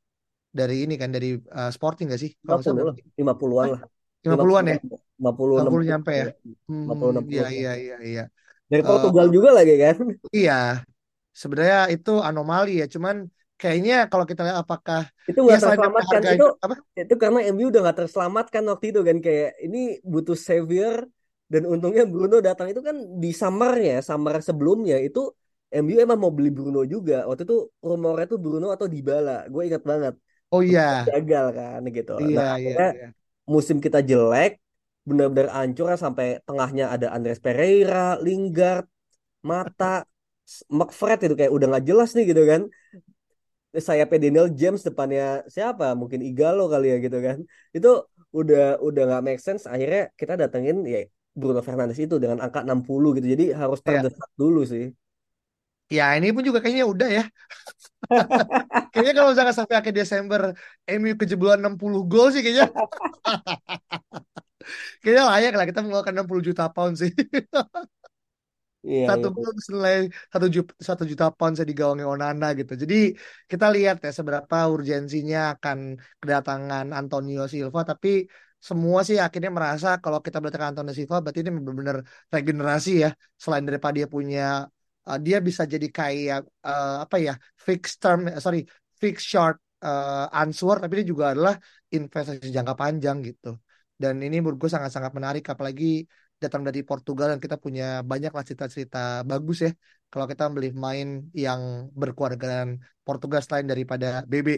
dari 0.51 0.77
ini 0.83 0.99
kan 0.99 1.15
dari 1.15 1.39
uh, 1.39 1.71
Sporting 1.71 2.11
gak 2.11 2.19
sih? 2.19 2.35
Kalau 2.43 2.59
50 2.59 2.91
lah, 2.91 2.95
50-an 3.15 3.67
lah. 3.79 3.81
50-an 4.27 4.65
ya? 4.67 4.79
50 5.23 5.63
50 5.63 5.87
nyampe 5.87 6.13
ya. 6.13 6.27
Hmm, 6.67 6.91
50 6.91 7.23
60. 7.23 7.31
Iya 7.31 7.47
iya 7.55 7.73
iya 7.79 7.97
iya. 8.03 8.25
Dari 8.67 8.83
Portugal 8.83 9.27
uh, 9.27 9.33
juga 9.33 9.49
lagi 9.55 9.75
kan? 9.79 9.97
Iya. 10.35 10.83
Sebenarnya 11.31 11.87
itu 11.95 12.19
anomali 12.19 12.83
ya, 12.83 12.91
cuman 12.91 13.31
kayaknya 13.55 14.11
kalau 14.11 14.27
kita 14.27 14.43
lihat 14.43 14.67
apakah 14.67 15.07
itu 15.31 15.39
nggak 15.39 15.61
ya, 15.61 15.63
terselamatkan 15.63 16.21
itu 16.35 16.49
apa? 16.59 16.75
Itu 16.99 17.15
karena 17.15 17.39
MU 17.55 17.71
udah 17.71 17.81
nggak 17.87 17.99
terselamatkan 18.03 18.63
waktu 18.67 18.87
itu 18.91 19.01
kan 19.07 19.19
kayak 19.23 19.51
ini 19.63 20.03
butuh 20.03 20.35
savior 20.35 21.07
dan 21.51 21.63
untungnya 21.67 22.07
Bruno 22.07 22.39
datang 22.39 22.71
itu 22.71 22.79
kan 22.79 22.95
di 23.19 23.35
summernya, 23.35 23.99
summer 24.07 24.39
sebelumnya 24.39 25.03
itu 25.03 25.35
MU 25.83 25.99
emang 25.99 26.19
mau 26.23 26.31
beli 26.31 26.51
Bruno 26.55 26.87
juga. 26.87 27.27
Waktu 27.27 27.43
itu 27.43 27.57
rumornya 27.83 28.27
tuh 28.31 28.39
Bruno 28.39 28.71
atau 28.71 28.87
Dybala. 28.87 29.51
Gue 29.51 29.67
ingat 29.67 29.83
banget. 29.83 30.15
Oh 30.55 30.63
iya. 30.63 31.03
Gagal 31.11 31.47
kan 31.59 31.83
gitu. 31.91 32.15
Iya, 32.23 32.39
nah, 32.39 32.55
iya, 32.59 32.75
iya. 32.79 33.09
musim 33.51 33.83
kita 33.83 33.99
jelek, 33.99 34.63
benar-benar 35.03 35.51
hancur 35.51 35.91
sampai 35.99 36.39
tengahnya 36.47 36.91
ada 36.95 37.11
Andres 37.15 37.43
Pereira, 37.43 38.15
Lingard, 38.23 38.87
Mata, 39.43 40.07
McFred 40.71 41.19
itu 41.27 41.35
kayak 41.35 41.53
udah 41.55 41.67
nggak 41.71 41.87
jelas 41.87 42.15
nih 42.15 42.31
gitu 42.31 42.43
kan. 42.47 42.63
Saya 43.71 44.07
Daniel 44.07 44.51
James 44.55 44.83
depannya 44.83 45.47
siapa? 45.47 45.95
Mungkin 45.99 46.23
Igalo 46.23 46.67
kali 46.67 46.95
ya 46.95 46.97
gitu 46.99 47.19
kan. 47.23 47.43
Itu 47.71 48.07
udah 48.35 48.83
udah 48.83 49.03
nggak 49.07 49.23
make 49.27 49.43
sense. 49.43 49.67
Akhirnya 49.67 50.11
kita 50.15 50.35
datengin 50.35 50.83
ya 50.87 51.07
Bruno 51.35 51.61
Fernandes 51.63 51.99
itu 51.99 52.17
dengan 52.19 52.39
angka 52.43 52.67
60 52.67 53.17
gitu. 53.17 53.27
Jadi 53.27 53.45
harus 53.55 53.79
iya. 53.83 53.87
terdesak 54.03 54.31
ya. 54.31 54.37
dulu 54.39 54.61
sih. 54.67 54.85
Ya 55.91 56.15
ini 56.15 56.31
pun 56.31 56.47
juga 56.47 56.63
kayaknya 56.63 56.87
udah 56.87 57.09
ya. 57.11 57.25
kayaknya 58.95 59.13
kalau 59.19 59.29
misalkan 59.35 59.57
sampai 59.59 59.77
akhir 59.83 59.91
Desember 59.91 60.55
MU 60.87 61.19
kejebolan 61.19 61.59
60 61.67 62.07
gol 62.07 62.31
sih 62.31 62.43
kayaknya. 62.43 62.71
Kayaknya 65.03 65.25
layak 65.25 65.53
lah 65.57 65.67
kita 65.67 65.81
mengeluarkan 65.83 66.15
60 66.21 66.47
juta 66.47 66.65
pound 66.71 66.95
sih. 67.01 67.11
Iya, 68.81 69.13
satu 69.13 69.29
iya. 69.29 69.37
gol 69.37 69.53
senilai 69.61 69.97
satu 70.33 70.47
juta, 70.49 70.73
satu 70.81 71.03
juta 71.05 71.25
pound 71.37 71.55
saya 71.57 71.69
di 71.69 71.77
gawangnya 71.77 72.07
Onana 72.09 72.47
gitu. 72.57 72.73
Jadi 72.83 73.13
kita 73.51 73.67
lihat 73.77 74.01
ya 74.01 74.13
seberapa 74.19 74.57
urgensinya 74.73 75.57
akan 75.57 75.79
kedatangan 76.21 76.87
Antonio 76.97 77.45
Silva. 77.45 77.81
Tapi 77.85 78.25
semua 78.69 78.99
sih 79.09 79.17
akhirnya 79.27 79.51
merasa 79.59 79.89
kalau 80.05 80.19
kita 80.27 80.39
berdatang 80.43 80.71
Antonio 80.77 80.93
Silva 80.99 81.17
berarti 81.25 81.41
ini 81.43 81.51
benar-benar 81.57 81.97
regenerasi 82.35 82.91
ya. 83.05 83.11
Selain 83.43 83.65
daripada 83.69 83.95
dia 83.99 84.09
punya 84.17 84.69
uh, 85.09 85.19
dia 85.27 85.37
bisa 85.49 85.63
jadi 85.65 85.89
kayak 85.99 86.41
uh, 86.69 87.05
apa 87.05 87.17
ya 87.27 87.33
fixed 87.67 87.97
term 88.03 88.21
sorry 88.45 88.59
fixed 89.01 89.27
short 89.33 89.57
uh, 89.81 90.29
answer 90.41 90.77
tapi 90.83 90.93
dia 91.01 91.07
juga 91.13 91.25
adalah 91.33 91.55
investasi 91.89 92.49
jangka 92.57 92.75
panjang 92.77 93.17
gitu. 93.29 93.49
Dan 94.01 94.15
ini 94.25 94.41
menurut 94.41 94.59
gue 94.63 94.71
sangat-sangat 94.73 95.13
menarik 95.19 95.45
apalagi 95.53 96.05
datang 96.41 96.63
dari 96.65 96.81
Portugal 96.89 97.27
dan 97.37 97.41
kita 97.45 97.57
punya 97.61 98.01
banyak 98.01 98.33
lah 98.33 98.45
cerita-cerita 98.49 98.99
bagus 99.29 99.59
ya 99.69 99.71
kalau 100.11 100.25
kita 100.25 100.49
beli 100.49 100.73
main 100.73 101.29
yang 101.37 101.61
berkeluargaan 101.93 102.81
Portugal 103.05 103.41
selain 103.45 103.69
daripada 103.69 104.25
BB 104.25 104.49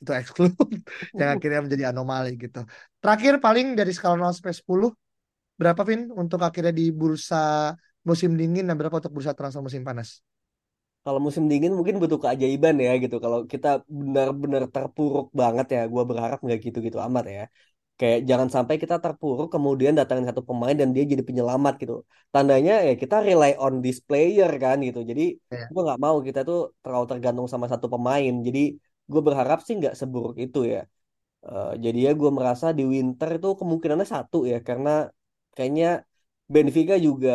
itu 0.00 0.10
eksklud 0.10 0.52
yang 1.20 1.28
akhirnya 1.36 1.60
menjadi 1.64 1.84
anomali 1.92 2.40
gitu. 2.40 2.64
Terakhir 3.04 3.34
paling 3.44 3.76
dari 3.78 3.92
skala 3.92 4.16
0 4.16 4.32
sampai 4.32 4.56
10 4.56 4.88
berapa 5.60 5.82
Vin 5.84 6.08
untuk 6.16 6.40
akhirnya 6.40 6.72
di 6.72 6.88
bursa 6.88 7.76
musim 8.08 8.32
dingin 8.40 8.64
dan 8.64 8.74
berapa 8.80 8.96
untuk 8.96 9.12
bursa 9.12 9.36
transfer 9.36 9.60
musim 9.60 9.84
panas? 9.84 10.24
Kalau 11.04 11.20
musim 11.26 11.48
dingin 11.48 11.72
mungkin 11.72 11.96
butuh 11.96 12.20
keajaiban 12.20 12.76
ya 12.76 12.92
gitu. 13.00 13.16
Kalau 13.24 13.38
kita 13.52 13.68
benar-benar 13.88 14.68
terpuruk 14.68 15.26
banget 15.40 15.66
ya, 15.76 15.80
gue 15.92 16.02
berharap 16.10 16.38
nggak 16.44 16.58
gitu-gitu 16.64 16.98
amat 17.08 17.24
ya. 17.36 17.44
Kayak 18.00 18.18
jangan 18.28 18.48
sampai 18.48 18.74
kita 18.80 18.96
terpuruk 19.04 19.48
kemudian 19.54 19.92
datangin 19.92 20.24
satu 20.28 20.40
pemain 20.48 20.72
dan 20.72 20.88
dia 20.96 21.04
jadi 21.04 21.20
penyelamat 21.28 21.74
gitu. 21.82 21.94
Tandanya 22.32 22.72
ya 22.88 22.92
kita 22.96 23.16
rely 23.20 23.52
on 23.64 23.84
this 23.84 24.00
player 24.00 24.48
kan 24.64 24.76
gitu. 24.80 25.00
Jadi 25.10 25.36
yeah. 25.52 25.68
gue 25.72 25.82
nggak 25.86 26.00
mau 26.04 26.16
kita 26.24 26.40
tuh 26.48 26.58
terlalu 26.80 27.06
tergantung 27.12 27.46
sama 27.52 27.66
satu 27.72 27.86
pemain. 27.92 28.32
Jadi 28.46 28.60
gue 29.12 29.20
berharap 29.26 29.58
sih 29.66 29.74
nggak 29.80 29.94
seburuk 30.00 30.36
itu 30.44 30.58
ya. 30.72 30.80
Uh, 31.48 31.72
jadi 31.84 31.98
ya 32.06 32.10
gue 32.20 32.30
merasa 32.38 32.66
di 32.78 32.82
winter 32.94 33.28
itu 33.36 33.48
kemungkinannya 33.60 34.08
satu 34.14 34.36
ya 34.52 34.56
karena 34.68 34.90
kayaknya 35.56 35.86
Benfica 36.54 36.94
juga 37.06 37.30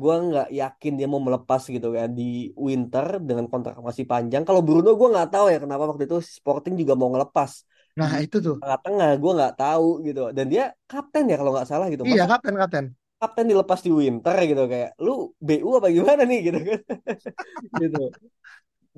gue 0.00 0.14
nggak 0.26 0.48
yakin 0.60 0.92
dia 0.98 1.06
mau 1.12 1.22
melepas 1.26 1.62
gitu 1.74 1.88
kan 1.96 2.08
di 2.18 2.22
winter 2.66 3.06
dengan 3.28 3.46
kontrak 3.52 3.74
masih 3.88 4.04
panjang. 4.12 4.42
Kalau 4.48 4.60
Bruno 4.66 4.90
gue 5.00 5.08
nggak 5.14 5.28
tahu 5.34 5.46
ya 5.52 5.58
kenapa 5.64 5.84
waktu 5.90 6.04
itu 6.08 6.18
Sporting 6.38 6.74
juga 6.80 6.94
mau 7.00 7.08
ngelepas 7.12 7.52
Nah 7.98 8.12
itu 8.22 8.36
tuh. 8.38 8.56
Tengah-tengah 8.62 9.10
gue 9.18 9.32
nggak 9.38 9.54
tahu 9.58 9.88
gitu. 10.06 10.22
Dan 10.30 10.46
dia 10.46 10.70
kapten 10.86 11.26
ya 11.26 11.36
kalau 11.40 11.50
nggak 11.50 11.68
salah 11.68 11.86
gitu. 11.90 12.06
Iya 12.06 12.24
kapten 12.30 12.54
kapten. 12.54 12.84
Kapten 13.18 13.46
dilepas 13.50 13.80
di 13.82 13.90
winter 13.90 14.36
gitu 14.46 14.62
kayak 14.70 14.90
lu 15.02 15.34
BU 15.42 15.70
apa 15.82 15.90
gimana 15.90 16.22
nih 16.22 16.38
gitu 16.46 16.58
kan. 16.62 16.80
gitu. 17.82 18.02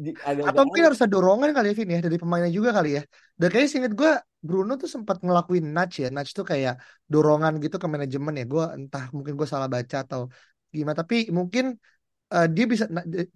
Di- 0.04 0.16
agak-agak 0.28 0.48
Atau 0.48 0.62
mungkin 0.66 0.82
harus 0.86 0.98
ada 1.02 1.12
dorongan 1.14 1.50
kali 1.56 1.66
ya 1.70 1.74
Vin 1.78 1.90
ya 1.94 2.00
dari 2.06 2.16
pemainnya 2.22 2.50
juga 2.58 2.70
kali 2.76 2.88
ya. 2.98 3.02
Dan 3.38 3.46
kayaknya 3.50 3.70
seinget 3.72 3.94
gue 4.00 4.10
Bruno 4.46 4.72
tuh 4.82 4.88
sempat 4.94 5.16
ngelakuin 5.24 5.64
nudge 5.74 5.94
ya. 6.04 6.08
Nudge 6.14 6.32
tuh 6.38 6.44
kayak 6.50 6.74
dorongan 7.12 7.52
gitu 7.64 7.76
ke 7.82 7.86
manajemen 7.94 8.32
ya. 8.40 8.44
Gue 8.52 8.62
entah 8.78 9.04
mungkin 9.16 9.32
gue 9.38 9.48
salah 9.52 9.68
baca 9.74 9.96
atau 10.04 10.20
gimana. 10.76 10.96
Tapi 11.02 11.14
mungkin 11.38 11.64
eh, 12.34 12.46
dia 12.56 12.64
bisa 12.72 12.84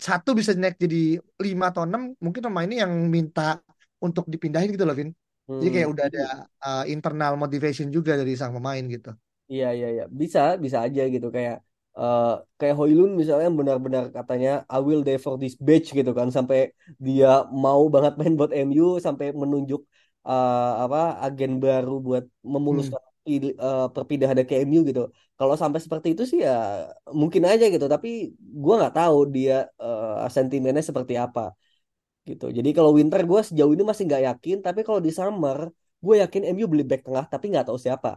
satu 0.09 0.31
bisa 0.39 0.53
naik 0.63 0.77
jadi 0.85 0.99
lima 1.47 1.65
atau 1.73 1.83
enam. 1.89 2.03
Mungkin 2.25 2.43
pemainnya 2.47 2.77
yang 2.85 2.93
minta 3.17 3.43
untuk 4.05 4.25
dipindahin 4.33 4.69
gitu 4.75 4.85
loh 4.89 4.97
Vin. 5.01 5.11
Jadi 5.61 5.71
kayak 5.75 5.89
Hmm, 5.89 5.95
udah 5.95 6.05
ada 6.11 6.21
eh, 6.67 6.83
internal 6.95 7.33
motivation 7.43 7.89
juga 7.97 8.13
dari 8.21 8.33
sang 8.41 8.53
pemain 8.57 8.85
gitu. 8.95 9.11
Iya 9.53 9.65
iya 9.77 9.87
iya 9.95 10.05
bisa 10.21 10.39
bisa 10.65 10.79
aja 10.87 11.01
gitu 11.15 11.27
kayak 11.37 11.55
eh 11.99 12.25
kayak 12.59 12.75
Hoylun 12.79 13.11
misalnya 13.21 13.45
yang 13.49 13.59
benar-benar 13.61 14.05
katanya 14.17 14.51
I 14.75 14.79
will 14.87 15.01
die 15.07 15.19
for 15.25 15.35
this 15.43 15.55
bitch 15.67 15.87
gitu 15.99 16.11
kan 16.19 16.29
sampai 16.37 16.59
dia 17.07 17.27
mau 17.65 17.83
banget 17.95 18.13
main 18.19 18.35
buat 18.39 18.51
MU 18.65 18.85
sampai 19.07 19.27
menunjuk 19.43 19.81
eh, 20.29 20.71
apa 20.85 20.99
agen 21.25 21.53
baru 21.65 21.93
buat 22.07 22.25
Hmm. 22.71 22.95
memuluskan 22.95 23.03
pil- 23.27 23.57
eh, 23.65 23.85
perpindahannya 23.95 24.45
ke 24.51 24.55
MU 24.67 24.81
gitu. 24.91 25.01
Kalau 25.39 25.55
sampai 25.63 25.81
seperti 25.85 26.09
itu 26.15 26.23
sih 26.31 26.39
ya 26.47 26.53
mungkin 27.21 27.43
aja 27.51 27.65
gitu 27.75 27.87
tapi 27.95 28.09
gua 28.63 28.73
nggak 28.81 28.95
tahu 28.99 29.17
dia 29.35 29.55
eh, 29.83 30.27
sentimennya 30.37 30.83
seperti 30.91 31.15
apa 31.25 31.41
gitu. 32.29 32.45
Jadi 32.59 32.69
kalau 32.77 32.91
winter 32.99 33.21
gue 33.31 33.41
sejauh 33.49 33.73
ini 33.77 33.85
masih 33.91 34.05
nggak 34.09 34.23
yakin, 34.29 34.57
tapi 34.67 34.81
kalau 34.87 35.01
di 35.07 35.11
summer 35.19 35.59
gue 36.05 36.15
yakin 36.23 36.43
MU 36.55 36.67
beli 36.73 36.85
back 36.91 37.01
tengah, 37.07 37.25
tapi 37.33 37.45
nggak 37.53 37.65
tahu 37.69 37.79
siapa. 37.85 38.11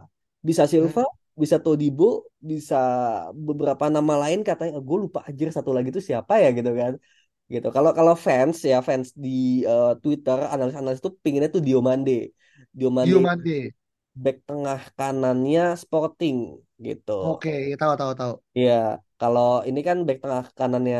Bisa 0.48 0.64
Hmm. 0.78 0.98
Bisa 1.42 1.56
Todibo, 1.64 2.04
bisa 2.50 2.76
beberapa 3.46 3.84
nama 3.96 4.14
lain 4.22 4.40
katanya. 4.48 4.72
Gue 4.88 4.98
lupa 5.04 5.18
aja 5.28 5.44
satu 5.56 5.70
lagi 5.76 5.88
itu 5.92 6.02
siapa 6.10 6.32
ya 6.42 6.48
gitu 6.58 6.70
kan. 6.80 6.92
Gitu. 7.52 7.66
Kalau 7.76 7.90
kalau 7.98 8.14
fans 8.26 8.56
ya 8.70 8.76
fans 8.88 9.08
di 9.24 9.28
eh, 9.70 9.88
Twitter 10.02 10.38
analis-analis 10.54 10.98
itu 11.02 11.10
pinginnya 11.24 11.50
tuh 11.56 11.62
Diomande. 11.68 12.12
Diomande 12.78 13.18
Diomande. 13.18 13.74
back 14.22 14.36
tengah 14.48 14.80
kanannya 14.98 15.62
Sporting 15.82 16.36
gitu. 16.86 17.12
Oke, 17.30 17.52
tahu 17.80 17.94
tahu 18.00 18.12
tahu. 18.20 18.32
Iya, 18.58 18.72
kalau 19.20 19.44
ini 19.68 19.80
kan 19.88 19.96
back 20.06 20.18
tengah 20.22 20.42
kanannya 20.58 20.98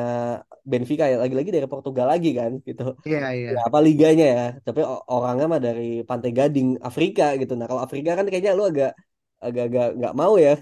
Benfica 0.70 1.04
ya 1.12 1.16
lagi-lagi 1.22 1.50
dari 1.56 1.68
Portugal 1.72 2.06
lagi 2.12 2.28
kan 2.40 2.52
gitu. 2.68 2.82
Iya 3.06 3.18
iya. 3.32 3.50
Ya, 3.52 3.58
apa 3.68 3.78
liganya 3.86 4.24
ya? 4.34 4.40
Tapi 4.66 4.80
orangnya 5.14 5.46
mah 5.52 5.60
dari 5.66 5.84
Pantai 6.08 6.30
Gading, 6.38 6.68
Afrika 6.88 7.24
gitu. 7.40 7.52
Nah, 7.58 7.66
kalau 7.70 7.82
Afrika 7.86 8.10
kan 8.18 8.26
kayaknya 8.30 8.52
lu 8.58 8.64
agak 8.70 8.90
agak-agak 9.46 9.84
nggak 9.98 10.14
mau 10.20 10.34
ya 10.46 10.52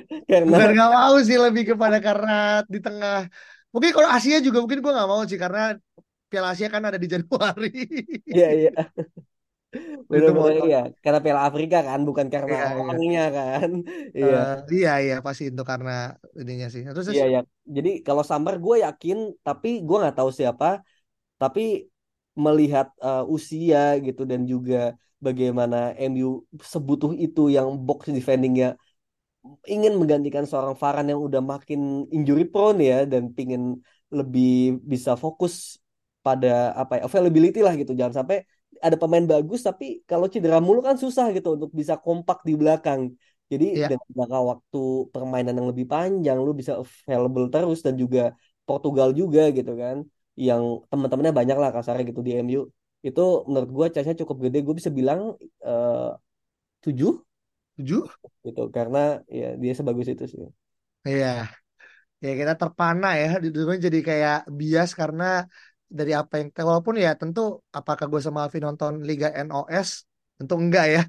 karena 0.30 0.56
Bukan 0.56 0.68
nggak 0.74 0.90
mau 0.96 1.14
sih 1.26 1.36
lebih 1.44 1.64
kepada 1.74 1.98
karena 2.06 2.30
di 2.74 2.78
tengah. 2.84 3.16
Mungkin 3.72 3.90
kalau 3.96 4.08
Asia 4.16 4.36
juga 4.46 4.58
mungkin 4.62 4.78
gue 4.84 4.92
nggak 4.96 5.08
mau 5.12 5.22
sih 5.30 5.38
karena 5.44 5.60
Piala 6.30 6.48
Asia 6.54 6.68
kan 6.74 6.82
ada 6.88 6.98
di 7.02 7.08
Januari. 7.14 7.68
iya 8.30 8.46
iya 8.58 8.70
Itu 10.16 10.30
benar-benar 10.34 10.56
iya 10.64 10.76
karena 11.02 11.18
Piala 11.24 11.42
Afrika 11.48 11.76
kan 11.88 12.00
bukan 12.08 12.28
karena 12.34 12.54
Iya 12.54 12.66
iya. 12.80 12.80
orangnya 12.80 13.20
kan 13.36 13.70
iya 14.18 14.36
Eh, 14.36 14.56
iya 14.74 14.90
iya 15.04 15.14
pasti 15.26 15.42
itu 15.50 15.62
karena 15.70 15.90
ininya 16.40 16.66
sih. 16.74 16.82
Terus 16.94 17.08
iya 17.10 17.22
ya 17.34 17.38
jadi 17.76 17.88
kalau 18.06 18.22
Sambar 18.30 18.54
gue 18.64 18.74
yakin 18.86 19.16
tapi 19.46 19.68
gue 19.86 19.96
nggak 20.00 20.16
tahu 20.18 20.30
siapa 20.38 20.66
tapi 21.42 21.60
melihat 22.44 22.86
uh, 23.06 23.22
usia 23.36 23.78
gitu 24.06 24.22
dan 24.30 24.42
juga 24.52 24.76
bagaimana 25.22 25.76
MU 25.96 26.44
sebutuh 26.72 27.12
itu 27.16 27.40
yang 27.56 27.68
box 27.86 28.00
defendingnya 28.16 28.76
ingin 29.72 29.92
menggantikan 30.00 30.44
seorang 30.48 30.74
Varane 30.80 31.08
yang 31.14 31.22
udah 31.28 31.42
makin 31.52 31.80
injury 32.14 32.42
prone 32.52 32.78
ya 32.90 32.96
dan 33.12 33.22
pingin 33.36 33.62
lebih 34.18 34.78
bisa 34.92 35.12
fokus 35.22 35.78
pada 36.26 36.74
apa 36.80 36.92
ya 36.98 37.02
availability 37.08 37.58
lah 37.66 37.74
gitu. 37.80 37.92
Jangan 37.98 38.14
sampai 38.22 38.36
ada 38.86 38.96
pemain 39.00 39.24
bagus 39.32 39.60
tapi 39.68 39.84
kalau 40.10 40.26
cedera 40.32 40.58
mulu 40.66 40.80
kan 40.88 40.96
susah 41.04 41.26
gitu 41.36 41.48
untuk 41.56 41.70
bisa 41.80 41.94
kompak 42.04 42.38
di 42.48 42.52
belakang. 42.60 43.00
Jadi 43.50 43.64
Iya. 43.76 43.86
dengan 43.90 44.08
jangka 44.18 44.38
waktu 44.50 44.78
permainan 45.14 45.54
yang 45.58 45.68
lebih 45.70 45.86
panjang 45.92 46.36
lu 46.42 46.50
bisa 46.60 46.72
available 46.82 47.46
terus 47.54 47.78
dan 47.86 47.94
juga 48.02 48.20
Portugal 48.66 49.08
juga 49.20 49.40
gitu 49.56 49.72
kan 49.82 49.96
yang 50.46 50.62
teman-temannya 50.90 51.32
banyak 51.38 51.56
lah 51.62 51.70
kasarnya 51.76 52.02
gitu 52.10 52.20
di 52.26 52.32
MU 52.42 52.60
itu 53.04 53.20
menurut 53.48 53.70
gua 53.76 53.86
chance-nya 53.92 54.16
cukup 54.22 54.36
gede 54.48 54.58
gue 54.66 54.74
bisa 54.80 54.90
bilang 54.90 55.36
eh, 55.64 56.10
tujuh 56.84 57.12
tujuh. 57.76 58.02
gitu 58.46 58.62
karena 58.76 58.98
ya 59.28 59.46
dia 59.62 59.72
sebagus 59.78 60.08
itu 60.08 60.24
sih. 60.32 60.40
Iya. 61.08 61.26
Ya 62.24 62.30
kita 62.40 62.52
terpana 62.60 63.06
ya 63.22 63.28
di 63.44 63.48
dunia 63.54 63.76
jadi 63.86 63.98
kayak 64.08 64.36
bias 64.58 64.90
karena 65.00 65.24
dari 65.98 66.12
apa 66.20 66.34
yang 66.40 66.48
walaupun 66.70 66.94
ya 67.04 67.10
tentu 67.20 67.40
apakah 67.78 68.06
gue 68.12 68.20
sama 68.26 68.38
Alvin 68.44 68.62
nonton 68.66 68.92
Liga 69.08 69.28
NOS 69.46 69.90
tentu 70.38 70.54
enggak 70.62 70.84
ya. 70.94 71.00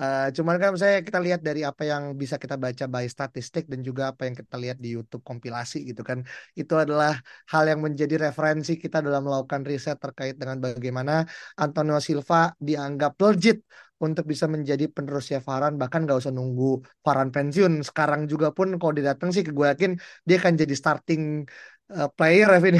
Eh, 0.00 0.26
cuman 0.36 0.56
kan 0.62 0.70
saya 0.82 0.96
kita 1.06 1.18
lihat 1.26 1.40
dari 1.42 1.60
apa 1.66 1.82
yang 1.90 2.02
bisa 2.20 2.36
kita 2.42 2.54
baca 2.64 2.84
by 2.86 3.06
statistik 3.10 3.64
dan 3.72 3.80
juga 3.88 4.02
apa 4.14 4.22
yang 4.26 4.34
kita 4.38 4.56
lihat 4.62 4.78
di 4.84 4.88
YouTube 4.94 5.22
kompilasi 5.26 5.76
gitu 5.90 6.02
kan. 6.06 6.18
Itu 6.54 6.74
adalah 6.78 7.18
hal 7.52 7.64
yang 7.70 7.80
menjadi 7.86 8.14
referensi 8.30 8.78
kita 8.78 9.02
dalam 9.06 9.26
melakukan 9.26 9.62
riset 9.66 9.98
terkait 9.98 10.34
dengan 10.40 10.62
bagaimana 10.62 11.26
Antonio 11.58 11.98
Silva 11.98 12.54
dianggap 12.62 13.18
legit 13.26 13.58
untuk 13.96 14.28
bisa 14.28 14.44
menjadi 14.44 14.92
penerusnya 14.92 15.40
Varane 15.40 15.80
bahkan 15.80 16.04
nggak 16.04 16.18
usah 16.20 16.32
nunggu 16.32 16.84
Varane 17.00 17.32
pensiun 17.32 17.80
sekarang 17.80 18.28
juga 18.28 18.52
pun 18.52 18.76
kalau 18.76 18.92
dia 18.92 19.16
datang 19.16 19.32
sih 19.32 19.40
gue 19.40 19.66
yakin 19.72 19.96
dia 20.28 20.36
akan 20.36 20.52
jadi 20.60 20.74
starting 20.76 21.48
uh, 21.96 22.08
player 22.12 22.48
ya 22.52 22.60
Vin 22.60 22.76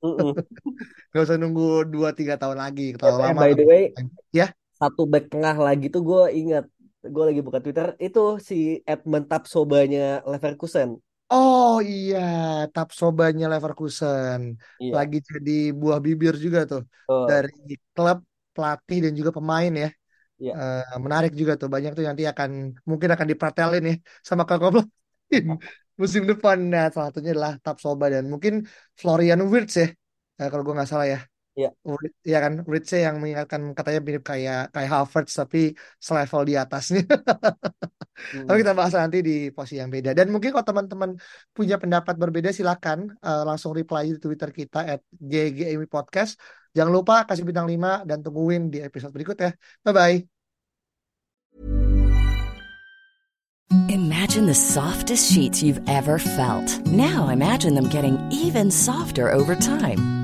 Mm-mm. 0.00 0.30
nggak 1.10 1.22
usah 1.26 1.36
nunggu 1.42 1.90
2-3 1.90 2.38
tahun 2.38 2.56
lagi 2.62 2.94
terlalu 2.94 3.18
eh, 3.18 3.24
lama 3.26 3.40
by 3.42 3.52
the 3.58 3.66
way, 3.66 3.82
ya 4.30 4.46
satu 4.80 5.02
back 5.12 5.24
tengah 5.32 5.54
lagi 5.66 5.84
tuh 5.94 6.02
gue 6.08 6.20
ingat, 6.38 6.64
gue 7.14 7.22
lagi 7.28 7.40
buka 7.46 7.58
Twitter 7.64 7.86
itu 8.06 8.20
si 8.48 8.54
Edmund 8.90 9.24
Tapsobanya 9.30 10.00
Leverkusen. 10.30 10.88
oh 11.32 11.70
iya 11.92 12.18
Tapsobanya 12.74 13.44
Leverkusen 13.52 14.40
Iya. 14.78 14.96
lagi 14.96 15.16
jadi 15.28 15.50
buah 15.80 15.98
bibir 16.06 16.34
juga 16.44 16.58
tuh 16.70 16.80
Oh, 17.08 17.28
dari 17.28 17.50
klub 17.94 18.18
pelatih 18.54 18.96
dan 19.04 19.12
juga 19.18 19.30
pemain 19.38 19.72
ya 19.82 19.86
iya. 20.38 20.60
Eh, 20.60 20.80
menarik 21.06 21.32
juga 21.40 21.52
tuh 21.60 21.68
banyak 21.74 21.90
tuh 21.96 22.04
nanti 22.08 22.24
akan 22.32 22.50
mungkin 22.90 23.10
akan 23.14 23.26
dipretelin 23.32 23.82
ya 23.90 23.94
sama 24.28 24.42
kakak 24.48 24.70
pelatih 24.74 25.42
musim 26.00 26.22
depan 26.30 26.58
nah 26.72 26.84
salah 26.92 27.06
satunya 27.10 27.30
adalah 27.34 27.54
Tapsoba 27.64 28.06
dan 28.14 28.24
mungkin 28.34 28.54
Florian 29.00 29.40
Wirtz 29.52 29.74
ya 29.82 29.86
Eh, 30.40 30.48
kalau 30.50 30.62
gue 30.66 30.74
nggak 30.78 30.90
salah 30.92 31.06
ya 31.14 31.18
Iya. 31.60 31.68
Wirtz, 31.84 32.16
ya 32.32 32.38
kan 32.44 32.52
Wirtz 32.70 32.90
yang 33.06 33.16
mengingatkan 33.20 33.62
katanya 33.76 34.00
mirip 34.06 34.22
kayak 34.30 34.72
kayak 34.74 34.90
Havertz 34.94 35.32
tapi 35.40 35.58
selevel 36.06 36.42
di 36.48 36.54
atasnya 36.62 37.00
tapi 38.46 38.58
Mm. 38.58 38.62
kita 38.62 38.72
bahas 38.76 38.92
nanti 39.00 39.18
di 39.24 39.48
posisi 39.56 39.80
yang 39.80 39.88
beda 39.88 40.12
dan 40.12 40.28
mungkin 40.28 40.52
kalau 40.52 40.66
teman-teman 40.70 41.10
punya 41.56 41.80
pendapat 41.80 42.14
berbeda 42.20 42.52
silakan 42.52 42.98
eh, 43.16 43.42
langsung 43.48 43.72
reply 43.72 44.12
di 44.12 44.20
Twitter 44.20 44.50
kita 44.52 44.78
at 44.92 45.00
GGMI 45.16 45.88
Podcast 45.88 46.36
jangan 46.76 46.92
lupa 46.92 47.24
kasih 47.28 47.44
bintang 47.48 47.64
5 47.64 48.04
dan 48.08 48.18
tungguin 48.24 48.68
di 48.68 48.78
episode 48.84 49.12
berikutnya 49.16 49.56
bye 49.84 49.94
bye 49.96 50.18
Imagine 53.88 54.46
the 54.46 54.54
softest 54.54 55.32
sheets 55.32 55.62
you've 55.62 55.80
ever 55.88 56.18
felt. 56.18 56.68
Now 56.86 57.28
imagine 57.28 57.74
them 57.74 57.88
getting 57.88 58.18
even 58.30 58.70
softer 58.70 59.30
over 59.30 59.54
time. 59.54 60.19